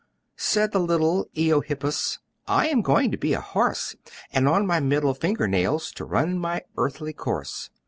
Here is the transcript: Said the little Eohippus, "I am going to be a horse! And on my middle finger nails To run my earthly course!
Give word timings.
Said 0.37 0.71
the 0.71 0.79
little 0.79 1.29
Eohippus, 1.35 2.17
"I 2.47 2.69
am 2.69 2.81
going 2.81 3.11
to 3.11 3.19
be 3.19 3.35
a 3.35 3.39
horse! 3.39 3.95
And 4.33 4.47
on 4.49 4.65
my 4.65 4.79
middle 4.79 5.13
finger 5.13 5.47
nails 5.47 5.91
To 5.91 6.05
run 6.05 6.39
my 6.39 6.63
earthly 6.75 7.13
course! 7.13 7.69